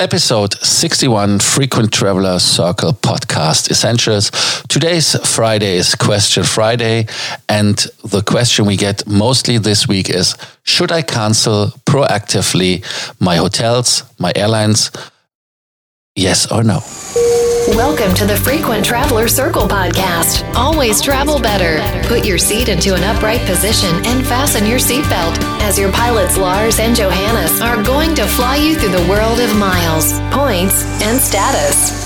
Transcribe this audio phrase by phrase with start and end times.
[0.00, 4.30] episode 61 Frequent Traveler Circle podcast essentials.
[4.66, 7.06] Today's Friday is Question Friday,
[7.50, 12.82] and the question we get mostly this week is Should I cancel proactively
[13.20, 14.90] my hotels, my airlines?
[16.20, 16.80] Yes or no?
[17.74, 20.44] Welcome to the Frequent Traveler Circle podcast.
[20.54, 21.80] Always travel better.
[22.08, 26.78] Put your seat into an upright position and fasten your seatbelt as your pilots Lars
[26.78, 31.98] and Johannes are going to fly you through the world of miles, points, and status.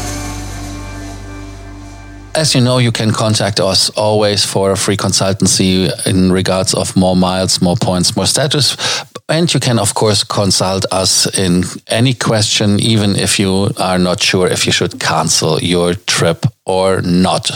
[2.37, 6.95] As you know, you can contact us always for a free consultancy in regards of
[6.95, 8.77] more miles, more points, more status.
[9.29, 14.23] And you can, of course, consult us in any question, even if you are not
[14.23, 17.51] sure if you should cancel your trip or not.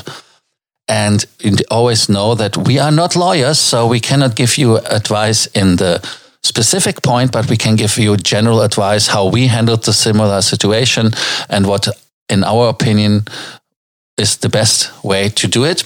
[0.88, 1.26] And
[1.70, 6.00] always know that we are not lawyers, so we cannot give you advice in the
[6.42, 11.10] specific point, but we can give you general advice how we handled the similar situation
[11.50, 11.88] and what,
[12.30, 13.24] in our opinion,
[14.16, 15.84] is the best way to do it.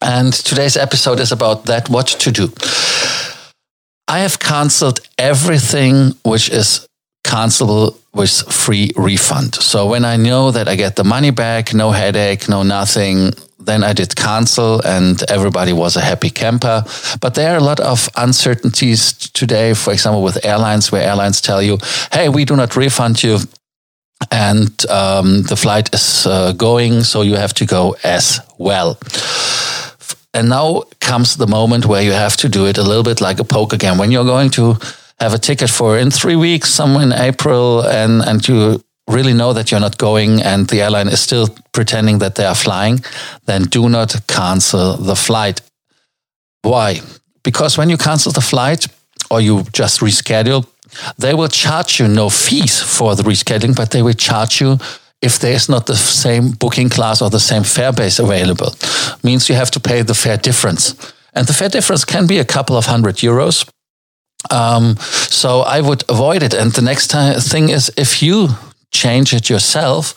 [0.00, 2.48] And today's episode is about that what to do.
[4.12, 6.86] I have canceled everything which is
[7.24, 9.54] cancelable with free refund.
[9.54, 13.82] So when I know that I get the money back, no headache, no nothing, then
[13.82, 16.84] I did cancel and everybody was a happy camper.
[17.22, 21.62] But there are a lot of uncertainties today, for example, with airlines, where airlines tell
[21.62, 21.78] you,
[22.12, 23.38] hey, we do not refund you.
[24.30, 28.98] And um, the flight is uh, going, so you have to go as well.
[30.34, 33.38] And now comes the moment where you have to do it a little bit like
[33.38, 33.98] a poker game.
[33.98, 34.76] When you're going to
[35.20, 39.52] have a ticket for in three weeks, somewhere in April, and, and you really know
[39.52, 43.00] that you're not going and the airline is still pretending that they are flying,
[43.44, 45.60] then do not cancel the flight.
[46.62, 47.00] Why?
[47.42, 48.86] Because when you cancel the flight
[49.30, 50.66] or you just reschedule,
[51.18, 54.78] they will charge you no fees for the rescheduling, but they will charge you
[55.22, 58.74] if there's not the same booking class or the same fare base available.
[59.22, 60.94] Means you have to pay the fare difference.
[61.32, 63.68] And the fare difference can be a couple of hundred euros.
[64.50, 64.96] Um,
[65.30, 66.54] so I would avoid it.
[66.54, 68.48] And the next time, thing is, if you
[68.90, 70.14] change it yourself,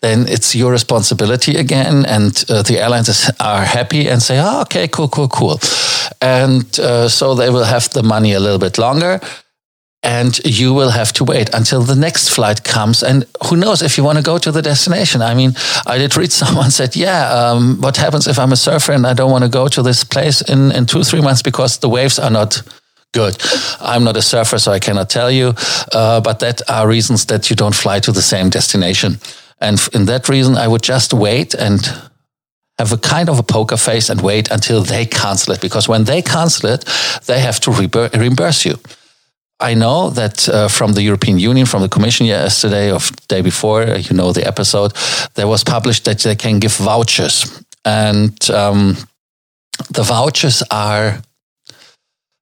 [0.00, 2.04] then it's your responsibility again.
[2.04, 5.60] And uh, the airlines are happy and say, oh, okay, cool, cool, cool.
[6.20, 9.20] And uh, so they will have the money a little bit longer
[10.02, 13.02] and you will have to wait until the next flight comes.
[13.02, 15.22] And who knows if you want to go to the destination?
[15.22, 15.52] I mean,
[15.86, 19.14] I did read someone said, yeah, um, what happens if I'm a surfer and I
[19.14, 22.18] don't want to go to this place in, in two, three months because the waves
[22.18, 22.62] are not
[23.12, 23.36] good.
[23.80, 25.54] I'm not a surfer, so I cannot tell you.
[25.92, 29.18] Uh, but that are reasons that you don't fly to the same destination.
[29.60, 31.80] And in that reason, I would just wait and
[32.78, 35.60] have a kind of a poker face and wait until they cancel it.
[35.60, 36.84] Because when they cancel it,
[37.26, 38.78] they have to reimburse you.
[39.60, 43.82] I know that uh, from the European Union, from the Commission yesterday or day before,
[43.82, 44.92] uh, you know the episode,
[45.34, 48.96] there was published that they can give vouchers, and um,
[49.90, 51.20] the vouchers are,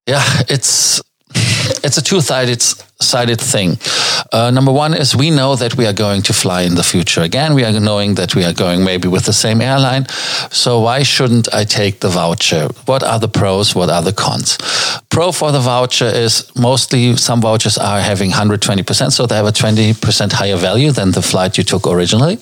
[0.07, 1.01] yeah, it's
[1.83, 2.63] it's a two-sided
[3.01, 3.79] sided thing.
[4.33, 7.23] Uh, number one is we know that we are going to fly in the future
[7.23, 7.55] again.
[7.55, 10.07] We are knowing that we are going maybe with the same airline.
[10.51, 12.69] So why shouldn't I take the voucher?
[12.87, 13.75] What are the pros?
[13.75, 14.59] What are the cons?
[15.11, 19.13] Pro for the voucher is mostly some vouchers are having 120%.
[19.13, 22.39] So they have a 20% higher value than the flight you took originally.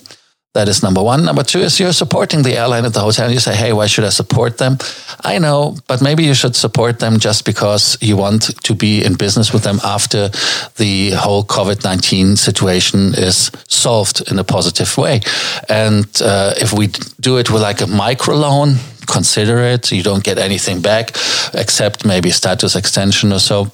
[0.55, 1.25] That is number one.
[1.25, 3.29] Number two is you're supporting the airline at the hotel.
[3.29, 4.79] You say, hey, why should I support them?
[5.25, 9.15] I know, but maybe you should support them just because you want to be in
[9.15, 10.29] business with them after
[10.77, 15.21] the whole COVID 19 situation is solved in a positive way.
[15.69, 16.87] And uh, if we
[17.19, 18.77] do it with like a micro loan,
[19.09, 19.91] consider it.
[19.91, 21.17] You don't get anything back
[21.53, 23.73] except maybe status extension or so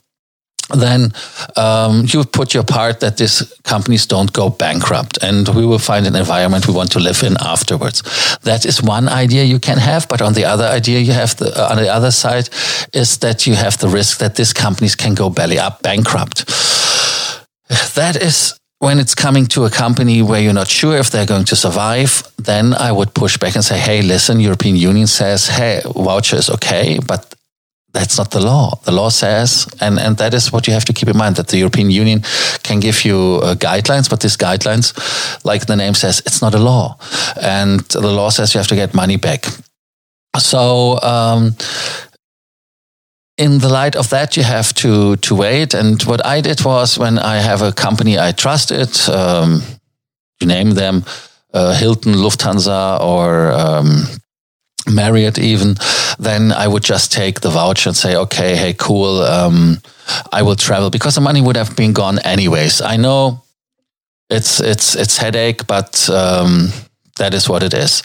[0.75, 1.13] then
[1.57, 6.07] um, you put your part that these companies don't go bankrupt and we will find
[6.07, 8.03] an environment we want to live in afterwards.
[8.43, 11.53] That is one idea you can have, but on the other idea you have the,
[11.57, 12.49] uh, on the other side
[12.93, 16.47] is that you have the risk that these companies can go belly up bankrupt.
[17.95, 21.45] That is when it's coming to a company where you're not sure if they're going
[21.45, 25.83] to survive, then I would push back and say, hey, listen, European Union says, hey,
[25.84, 27.34] voucher is okay, but
[27.92, 28.78] that's not the law.
[28.84, 31.48] The law says, and, and that is what you have to keep in mind, that
[31.48, 32.22] the European Union
[32.63, 34.95] can give you uh, guidelines, but these guidelines,
[35.45, 36.97] like the name says, it's not a law.
[37.41, 39.47] And the law says you have to get money back.
[40.39, 41.57] So, um,
[43.37, 45.75] in the light of that, you have to, to wait.
[45.75, 49.63] And what I did was when I have a company I trusted, um,
[50.41, 51.04] you name them,
[51.54, 54.04] uh, Hilton, Lufthansa, or um,
[54.87, 55.77] Marriott even,
[56.18, 59.78] then I would just take the voucher and say, okay, hey, cool, um,
[60.33, 62.80] I will travel because the money would have been gone anyways.
[62.80, 63.42] I know
[64.28, 66.68] it's it's it's headache, but um,
[67.16, 68.03] that is what it is.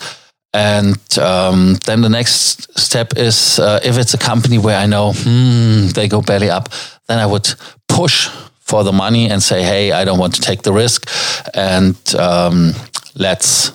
[0.54, 5.14] And um, then the next step is uh, if it's a company where I know
[5.14, 6.70] hmm, they go belly up,
[7.08, 7.54] then I would
[7.90, 8.30] push
[8.60, 11.10] for the money and say, hey, I don't want to take the risk,
[11.54, 12.74] and um,
[13.16, 13.72] let's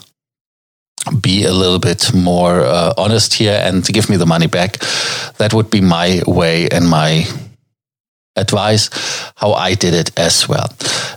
[1.21, 4.79] be a little bit more uh, honest here and give me the money back.
[5.39, 7.27] That would be my way and my
[8.37, 8.91] advice
[9.37, 10.69] how I did it as well.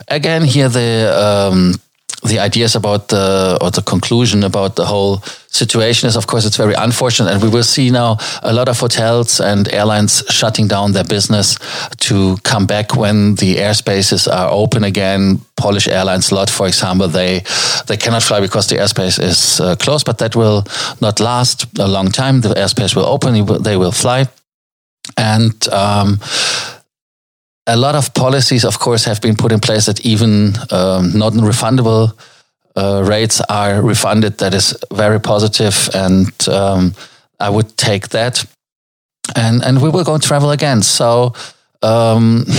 [0.08, 1.76] Again, here the um,
[2.26, 6.58] the ideas about the or the conclusion about the whole situation is, of course, it's
[6.58, 10.94] very unfortunate, and we will see now a lot of hotels and airlines shutting down
[10.94, 11.58] their business
[11.98, 15.40] to come back when the airspaces are open again.
[15.56, 17.44] Polish airlines, LOT, for example, they
[17.88, 20.64] they cannot fly because the airspace is uh, closed, but that will
[21.02, 22.42] not last a long time.
[22.42, 23.34] The airspace will open;
[23.64, 24.28] they will fly,
[25.18, 25.68] and.
[25.70, 26.20] Um,
[27.68, 32.14] a lot of policies, of course, have been put in place that even um, non-refundable
[32.76, 34.38] uh, rates are refunded.
[34.40, 36.94] That is very positive, and um,
[37.40, 38.46] I would take that.
[39.36, 40.82] And and we will go travel again.
[40.82, 41.34] So.
[41.82, 42.46] Um,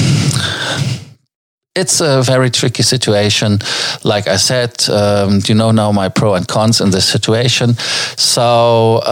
[1.75, 3.59] it's a very tricky situation.
[4.05, 7.75] Like I said, um, you know now my pro and cons in this situation.
[8.17, 9.03] So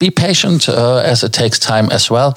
[0.00, 2.34] be patient uh, as it takes time as well.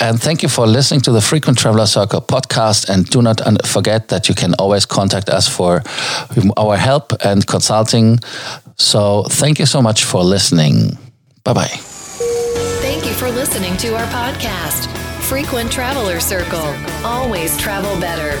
[0.00, 2.88] And thank you for listening to the Frequent Traveler Circle podcast.
[2.88, 5.82] And do not forget that you can always contact us for
[6.56, 8.18] our help and consulting.
[8.76, 10.98] So thank you so much for listening.
[11.44, 11.78] Bye bye.
[12.80, 14.86] Thank you for listening to our podcast,
[15.22, 16.74] Frequent Traveler Circle.
[17.04, 18.40] Always travel better